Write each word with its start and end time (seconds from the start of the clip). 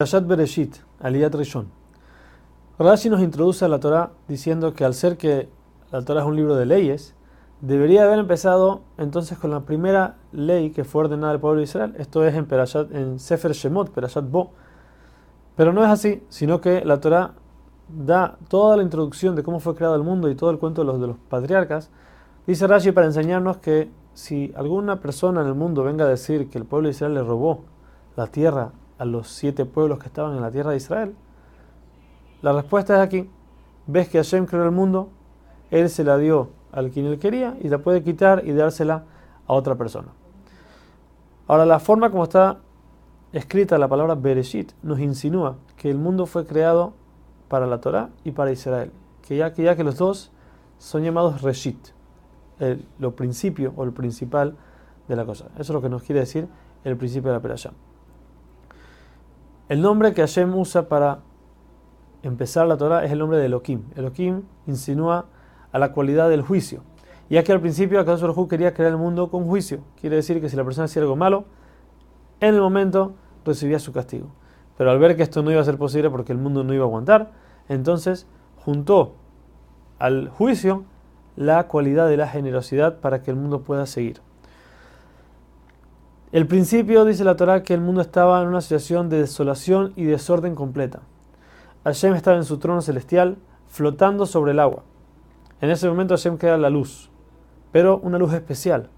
Parashat 0.00 0.28
Bereshit, 0.28 0.76
Aliyat 1.00 1.34
Rishon. 1.34 1.66
Rashi 2.78 3.10
nos 3.10 3.20
introduce 3.20 3.64
a 3.64 3.68
la 3.68 3.80
Torah 3.80 4.12
diciendo 4.28 4.72
que 4.72 4.84
al 4.84 4.94
ser 4.94 5.16
que 5.16 5.48
la 5.90 6.02
Torah 6.02 6.20
es 6.20 6.26
un 6.28 6.36
libro 6.36 6.54
de 6.54 6.66
leyes, 6.66 7.16
debería 7.62 8.04
haber 8.04 8.20
empezado 8.20 8.82
entonces 8.96 9.38
con 9.38 9.50
la 9.50 9.62
primera 9.62 10.14
ley 10.30 10.70
que 10.70 10.84
fue 10.84 11.02
ordenada 11.02 11.32
al 11.32 11.40
pueblo 11.40 11.58
de 11.58 11.64
Israel. 11.64 11.96
Esto 11.98 12.24
es 12.24 12.36
en, 12.36 12.46
Perashat, 12.46 12.94
en 12.94 13.18
Sefer 13.18 13.50
Shemot, 13.50 13.90
Perashat 13.90 14.30
Bo. 14.30 14.52
Pero 15.56 15.72
no 15.72 15.82
es 15.82 15.90
así, 15.90 16.22
sino 16.28 16.60
que 16.60 16.84
la 16.84 17.00
Torah 17.00 17.34
da 17.88 18.38
toda 18.48 18.76
la 18.76 18.84
introducción 18.84 19.34
de 19.34 19.42
cómo 19.42 19.58
fue 19.58 19.74
creado 19.74 19.96
el 19.96 20.04
mundo 20.04 20.30
y 20.30 20.36
todo 20.36 20.50
el 20.50 20.60
cuento 20.60 20.82
de 20.82 20.86
los, 20.86 21.00
de 21.00 21.08
los 21.08 21.16
patriarcas. 21.28 21.90
Dice 22.46 22.68
Rashi 22.68 22.92
para 22.92 23.08
enseñarnos 23.08 23.56
que 23.56 23.90
si 24.14 24.52
alguna 24.54 25.00
persona 25.00 25.40
en 25.40 25.48
el 25.48 25.54
mundo 25.54 25.82
venga 25.82 26.04
a 26.04 26.08
decir 26.08 26.48
que 26.48 26.58
el 26.58 26.66
pueblo 26.66 26.86
de 26.86 26.92
Israel 26.92 27.14
le 27.14 27.24
robó 27.24 27.64
la 28.14 28.28
tierra 28.28 28.70
a 28.98 29.04
los 29.04 29.28
siete 29.28 29.64
pueblos 29.64 29.98
que 29.98 30.06
estaban 30.06 30.34
en 30.36 30.42
la 30.42 30.50
tierra 30.50 30.72
de 30.72 30.76
Israel? 30.76 31.14
La 32.42 32.52
respuesta 32.52 32.94
es 32.96 33.00
aquí. 33.00 33.28
Ves 33.86 34.08
que 34.08 34.18
Hashem 34.18 34.46
creó 34.46 34.64
el 34.64 34.70
mundo, 34.70 35.08
Él 35.70 35.88
se 35.88 36.04
la 36.04 36.18
dio 36.18 36.50
al 36.72 36.90
quien 36.90 37.06
Él 37.06 37.18
quería 37.18 37.56
y 37.60 37.68
la 37.68 37.78
puede 37.78 38.02
quitar 38.02 38.42
y 38.44 38.52
dársela 38.52 39.04
a 39.46 39.54
otra 39.54 39.76
persona. 39.76 40.08
Ahora, 41.46 41.64
la 41.64 41.80
forma 41.80 42.10
como 42.10 42.24
está 42.24 42.58
escrita 43.32 43.78
la 43.78 43.88
palabra 43.88 44.14
Bereshit 44.14 44.72
nos 44.82 45.00
insinúa 45.00 45.56
que 45.76 45.90
el 45.90 45.98
mundo 45.98 46.26
fue 46.26 46.46
creado 46.46 46.92
para 47.48 47.66
la 47.66 47.80
Torah 47.80 48.10
y 48.24 48.32
para 48.32 48.52
Israel. 48.52 48.92
Que 49.26 49.36
ya 49.38 49.52
que, 49.52 49.62
ya 49.62 49.74
que 49.74 49.84
los 49.84 49.96
dos 49.96 50.30
son 50.78 51.02
llamados 51.02 51.42
Reshit, 51.42 51.88
el, 52.58 52.86
lo 52.98 53.16
principio 53.16 53.72
o 53.76 53.84
el 53.84 53.92
principal 53.92 54.56
de 55.08 55.16
la 55.16 55.24
cosa. 55.24 55.46
Eso 55.54 55.62
es 55.62 55.70
lo 55.70 55.82
que 55.82 55.88
nos 55.88 56.02
quiere 56.02 56.20
decir 56.20 56.48
el 56.84 56.96
principio 56.96 57.30
de 57.30 57.36
la 57.36 57.42
Perashá. 57.42 57.72
El 59.68 59.82
nombre 59.82 60.14
que 60.14 60.22
Hashem 60.22 60.54
usa 60.54 60.88
para 60.88 61.18
empezar 62.22 62.66
la 62.66 62.78
Torah 62.78 63.04
es 63.04 63.12
el 63.12 63.18
nombre 63.18 63.36
de 63.36 63.46
Elohim. 63.46 63.82
Elohim 63.96 64.44
insinúa 64.66 65.26
a 65.70 65.78
la 65.78 65.92
cualidad 65.92 66.30
del 66.30 66.40
juicio. 66.40 66.82
Ya 67.28 67.42
que 67.42 67.52
al 67.52 67.60
principio 67.60 68.00
Akadosh 68.00 68.22
Baruj 68.22 68.48
quería 68.48 68.72
crear 68.72 68.92
el 68.92 68.96
mundo 68.96 69.30
con 69.30 69.44
juicio. 69.44 69.80
Quiere 70.00 70.16
decir 70.16 70.40
que 70.40 70.48
si 70.48 70.56
la 70.56 70.64
persona 70.64 70.86
hacía 70.86 71.02
algo 71.02 71.16
malo, 71.16 71.44
en 72.40 72.54
el 72.54 72.60
momento 72.62 73.12
recibía 73.44 73.78
su 73.78 73.92
castigo. 73.92 74.28
Pero 74.78 74.90
al 74.90 74.98
ver 74.98 75.16
que 75.16 75.22
esto 75.22 75.42
no 75.42 75.50
iba 75.50 75.60
a 75.60 75.64
ser 75.64 75.76
posible 75.76 76.08
porque 76.08 76.32
el 76.32 76.38
mundo 76.38 76.64
no 76.64 76.72
iba 76.72 76.84
a 76.84 76.86
aguantar, 76.86 77.32
entonces 77.68 78.26
juntó 78.56 79.16
al 79.98 80.30
juicio 80.30 80.84
la 81.36 81.68
cualidad 81.68 82.08
de 82.08 82.16
la 82.16 82.26
generosidad 82.26 83.00
para 83.00 83.22
que 83.22 83.32
el 83.32 83.36
mundo 83.36 83.64
pueda 83.64 83.84
seguir. 83.84 84.22
El 86.30 86.46
principio 86.46 87.06
dice 87.06 87.24
la 87.24 87.36
Torah 87.36 87.62
que 87.62 87.72
el 87.72 87.80
mundo 87.80 88.02
estaba 88.02 88.42
en 88.42 88.48
una 88.48 88.60
situación 88.60 89.08
de 89.08 89.16
desolación 89.18 89.94
y 89.96 90.04
desorden 90.04 90.54
completa. 90.54 91.00
Hashem 91.84 92.12
estaba 92.12 92.36
en 92.36 92.44
su 92.44 92.58
trono 92.58 92.82
celestial, 92.82 93.38
flotando 93.66 94.26
sobre 94.26 94.52
el 94.52 94.58
agua. 94.58 94.82
En 95.62 95.70
ese 95.70 95.88
momento 95.88 96.12
Hashem 96.12 96.36
crea 96.36 96.58
la 96.58 96.68
luz, 96.68 97.10
pero 97.72 97.98
una 98.00 98.18
luz 98.18 98.34
especial, 98.34 98.90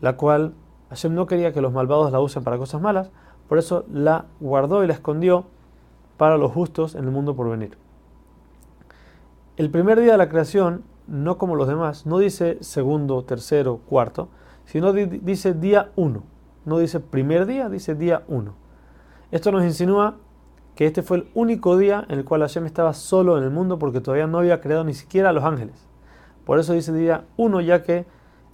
la 0.00 0.16
cual 0.16 0.54
Hashem 0.90 1.12
no 1.12 1.26
quería 1.26 1.52
que 1.52 1.60
los 1.60 1.72
malvados 1.72 2.12
la 2.12 2.20
usen 2.20 2.44
para 2.44 2.56
cosas 2.56 2.80
malas, 2.80 3.10
por 3.48 3.58
eso 3.58 3.84
la 3.92 4.26
guardó 4.38 4.84
y 4.84 4.86
la 4.86 4.92
escondió 4.92 5.46
para 6.18 6.38
los 6.38 6.52
justos 6.52 6.94
en 6.94 7.02
el 7.02 7.10
mundo 7.10 7.34
por 7.34 7.50
venir. 7.50 7.76
El 9.56 9.70
primer 9.70 9.98
día 9.98 10.12
de 10.12 10.18
la 10.18 10.28
creación, 10.28 10.84
no 11.08 11.36
como 11.36 11.56
los 11.56 11.66
demás, 11.66 12.06
no 12.06 12.18
dice 12.18 12.58
segundo, 12.60 13.24
tercero, 13.24 13.80
cuarto, 13.88 14.28
sino 14.66 14.92
dice 14.92 15.52
día 15.52 15.90
uno 15.96 16.32
no 16.64 16.78
dice 16.78 17.00
primer 17.00 17.46
día, 17.46 17.68
dice 17.68 17.94
día 17.94 18.22
1. 18.28 18.54
Esto 19.30 19.52
nos 19.52 19.64
insinúa 19.64 20.16
que 20.74 20.86
este 20.86 21.02
fue 21.02 21.18
el 21.18 21.30
único 21.34 21.76
día 21.76 22.04
en 22.08 22.18
el 22.18 22.24
cual 22.24 22.40
Hashem 22.40 22.66
estaba 22.66 22.94
solo 22.94 23.38
en 23.38 23.44
el 23.44 23.50
mundo 23.50 23.78
porque 23.78 24.00
todavía 24.00 24.26
no 24.26 24.38
había 24.38 24.60
creado 24.60 24.84
ni 24.84 24.94
siquiera 24.94 25.30
a 25.30 25.32
los 25.32 25.44
ángeles. 25.44 25.86
Por 26.44 26.58
eso 26.58 26.72
dice 26.72 26.92
día 26.92 27.24
1, 27.36 27.60
ya 27.60 27.82
que 27.82 28.06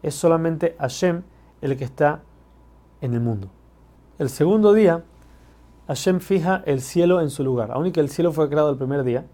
es 0.02 0.14
solamente 0.14 0.76
Hashem 0.78 1.22
el 1.60 1.76
que 1.76 1.84
está 1.84 2.22
en 3.00 3.14
el 3.14 3.20
mundo. 3.20 3.50
El 4.18 4.28
segundo 4.28 4.72
día, 4.72 5.02
Hashem 5.88 6.20
fija 6.20 6.62
el 6.66 6.80
cielo 6.80 7.20
en 7.20 7.30
su 7.30 7.42
lugar, 7.42 7.70
aun 7.72 7.90
que 7.90 8.00
el 8.00 8.10
cielo 8.10 8.32
fue 8.32 8.48
creado 8.48 8.70
el 8.70 8.76
primer 8.76 9.02
día, 9.02 9.24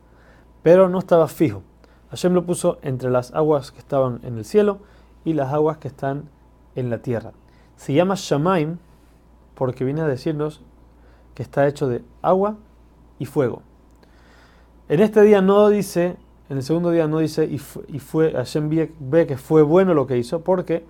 pero 0.63 0.89
no 0.89 0.99
estaba 0.99 1.29
fijo. 1.29 1.63
Hashem 2.11 2.33
lo 2.33 2.47
puso 2.47 2.79
entre 2.83 3.11
las 3.11 3.35
aguas 3.35 3.73
que 3.73 3.79
estaban 3.79 4.21
en 4.23 4.39
el 4.39 4.45
cielo 4.45 4.79
y 5.25 5.35
las 5.35 5.53
aguas 5.53 5.79
que 5.79 5.89
están 5.89 6.31
en 6.77 6.89
la 6.89 6.99
tierra. 6.99 7.33
Se 7.77 7.93
llama 7.93 8.15
Shamaim 8.17 8.79
porque 9.55 9.85
viene 9.85 10.03
a 10.03 10.07
decirnos 10.07 10.63
que 11.35 11.43
está 11.43 11.67
hecho 11.67 11.89
de 11.89 12.03
agua 12.23 12.57
y 13.19 13.27
fuego. 13.27 13.63
En 14.89 15.01
este 15.01 15.23
día 15.23 15.41
no 15.41 15.69
dice, 15.69 16.17
en 16.49 16.59
el 16.59 16.63
segundo 16.63 16.91
día 16.91 17.09
no 17.09 17.19
dice, 17.19 17.45
y 17.45 17.59
fue, 17.59 17.85
y 17.89 17.99
fue 17.99 18.33
Hashem 18.33 18.71
ve 19.01 19.27
que 19.27 19.37
fue 19.37 19.63
bueno 19.63 19.95
lo 19.95 20.07
que 20.07 20.17
hizo, 20.17 20.43
porque 20.43 20.85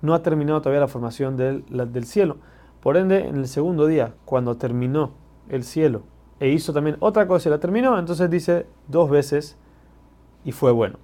no 0.00 0.14
ha 0.14 0.22
terminado 0.22 0.60
todavía 0.60 0.80
la 0.80 0.88
formación 0.88 1.36
del, 1.36 1.64
del 1.68 2.04
cielo. 2.04 2.36
Por 2.80 2.96
ende, 2.96 3.26
en 3.26 3.36
el 3.36 3.48
segundo 3.48 3.86
día, 3.86 4.14
cuando 4.24 4.56
terminó 4.56 5.10
el 5.48 5.64
cielo 5.64 6.02
e 6.40 6.48
hizo 6.50 6.72
también 6.72 6.96
otra 7.00 7.26
cosa 7.26 7.48
y 7.48 7.52
la 7.52 7.58
terminó, 7.58 7.98
entonces 7.98 8.30
dice 8.30 8.66
dos 8.86 9.10
veces 9.10 9.56
y 10.44 10.52
fue 10.52 10.70
bueno. 10.70 10.98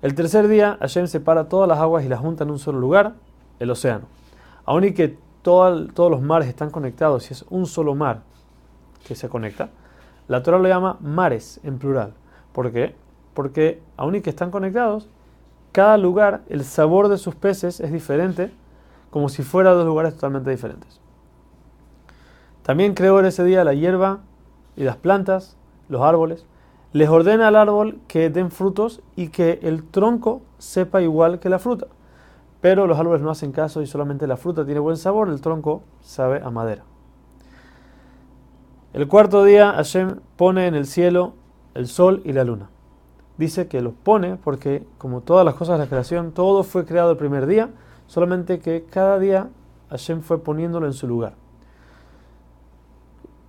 El 0.00 0.14
tercer 0.14 0.48
día, 0.48 0.78
Hashem 0.80 1.06
separa 1.06 1.48
todas 1.48 1.68
las 1.68 1.78
aguas 1.78 2.04
y 2.04 2.08
las 2.08 2.20
junta 2.20 2.44
en 2.44 2.50
un 2.50 2.58
solo 2.58 2.78
lugar, 2.78 3.14
el 3.58 3.70
océano. 3.70 4.06
Aún 4.64 4.84
y 4.84 4.92
que 4.92 5.18
todos 5.42 6.10
los 6.10 6.20
mares 6.20 6.48
están 6.48 6.70
conectados 6.70 7.30
y 7.30 7.34
es 7.34 7.44
un 7.48 7.66
solo 7.66 7.94
mar 7.94 8.22
que 9.06 9.14
se 9.14 9.28
conecta, 9.28 9.70
la 10.26 10.42
Torah 10.42 10.58
lo 10.58 10.68
llama 10.68 10.98
mares 11.00 11.60
en 11.62 11.78
plural. 11.78 12.12
¿Por 12.52 12.70
qué? 12.72 12.94
Porque 13.32 13.80
aún 13.96 14.16
y 14.16 14.20
que 14.20 14.30
están 14.30 14.50
conectados, 14.50 15.08
cada 15.72 15.96
lugar, 15.96 16.42
el 16.48 16.64
sabor 16.64 17.08
de 17.08 17.18
sus 17.18 17.34
peces 17.34 17.80
es 17.80 17.92
diferente, 17.92 18.50
como 19.10 19.28
si 19.28 19.42
fuera 19.42 19.72
dos 19.72 19.86
lugares 19.86 20.14
totalmente 20.14 20.50
diferentes. 20.50 21.00
También 22.62 22.94
creó 22.94 23.18
en 23.20 23.26
ese 23.26 23.44
día 23.44 23.64
la 23.64 23.72
hierba 23.72 24.20
y 24.76 24.84
las 24.84 24.96
plantas, 24.96 25.56
los 25.88 26.02
árboles. 26.02 26.44
Les 26.92 27.08
ordena 27.08 27.48
al 27.48 27.56
árbol 27.56 28.00
que 28.08 28.28
den 28.28 28.50
frutos 28.50 29.02
y 29.16 29.28
que 29.28 29.60
el 29.62 29.84
tronco 29.84 30.42
sepa 30.58 31.00
igual 31.00 31.38
que 31.38 31.48
la 31.48 31.58
fruta. 31.58 31.86
Pero 32.60 32.86
los 32.86 32.98
árboles 32.98 33.22
no 33.22 33.30
hacen 33.30 33.52
caso 33.52 33.82
y 33.82 33.86
solamente 33.86 34.26
la 34.26 34.36
fruta 34.36 34.64
tiene 34.64 34.80
buen 34.80 34.96
sabor, 34.96 35.28
el 35.28 35.40
tronco 35.40 35.82
sabe 36.00 36.40
a 36.42 36.50
madera. 36.50 36.84
El 38.92 39.06
cuarto 39.06 39.44
día 39.44 39.72
Hashem 39.72 40.20
pone 40.36 40.66
en 40.66 40.74
el 40.74 40.86
cielo 40.86 41.34
el 41.74 41.86
sol 41.86 42.22
y 42.24 42.32
la 42.32 42.44
luna. 42.44 42.70
Dice 43.36 43.68
que 43.68 43.80
los 43.80 43.94
pone 43.94 44.36
porque, 44.36 44.84
como 44.98 45.20
todas 45.20 45.44
las 45.44 45.54
cosas 45.54 45.78
de 45.78 45.84
la 45.84 45.88
creación, 45.88 46.32
todo 46.32 46.64
fue 46.64 46.84
creado 46.84 47.12
el 47.12 47.16
primer 47.16 47.46
día, 47.46 47.70
solamente 48.08 48.58
que 48.58 48.84
cada 48.90 49.18
día 49.20 49.50
Hashem 49.90 50.22
fue 50.22 50.42
poniéndolo 50.42 50.86
en 50.86 50.92
su 50.92 51.06
lugar. 51.06 51.34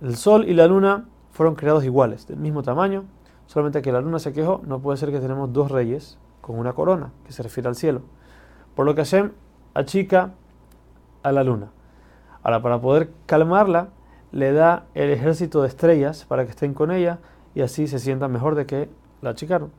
El 0.00 0.16
sol 0.16 0.48
y 0.48 0.54
la 0.54 0.68
luna 0.68 1.08
fueron 1.32 1.56
creados 1.56 1.84
iguales, 1.84 2.28
del 2.28 2.38
mismo 2.38 2.62
tamaño, 2.62 3.04
solamente 3.46 3.82
que 3.82 3.90
la 3.90 4.00
luna 4.00 4.20
se 4.20 4.32
quejó, 4.32 4.60
no 4.64 4.78
puede 4.78 4.96
ser 4.96 5.10
que 5.10 5.18
tenemos 5.18 5.52
dos 5.52 5.70
reyes 5.70 6.18
con 6.40 6.58
una 6.58 6.72
corona, 6.72 7.12
que 7.24 7.32
se 7.32 7.42
refiere 7.42 7.68
al 7.68 7.74
cielo. 7.74 8.02
Por 8.74 8.86
lo 8.86 8.94
que 8.94 9.02
Hashem 9.02 9.32
achica 9.74 10.32
a 11.22 11.32
la 11.32 11.44
luna. 11.44 11.70
Ahora, 12.42 12.62
para 12.62 12.80
poder 12.80 13.10
calmarla, 13.26 13.88
le 14.32 14.52
da 14.52 14.86
el 14.94 15.10
ejército 15.10 15.62
de 15.62 15.68
estrellas 15.68 16.24
para 16.24 16.44
que 16.44 16.50
estén 16.50 16.74
con 16.74 16.90
ella 16.90 17.18
y 17.54 17.62
así 17.62 17.86
se 17.86 17.98
sientan 17.98 18.32
mejor 18.32 18.54
de 18.54 18.66
que 18.66 18.88
la 19.22 19.30
achicaron. 19.30 19.72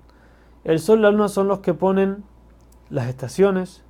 El 0.64 0.80
sol 0.80 1.00
y 1.00 1.02
la 1.04 1.12
luna 1.12 1.28
son 1.28 1.48
los 1.48 1.60
que 1.60 1.74
ponen 1.74 2.24
las 2.90 3.08
estaciones 3.08 3.84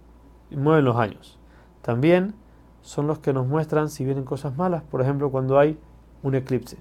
y 0.49 0.55
mueven 0.55 0.85
los 0.85 0.95
años. 0.95 1.39
También 1.81 2.35
son 2.81 3.07
los 3.07 3.19
que 3.19 3.33
nos 3.33 3.47
muestran 3.47 3.89
si 3.89 4.05
vienen 4.05 4.23
cosas 4.23 4.55
malas, 4.55 4.83
por 4.83 5.01
ejemplo, 5.01 5.31
cuando 5.31 5.59
hay 5.59 5.77
un 6.23 6.35
eclipse. 6.35 6.77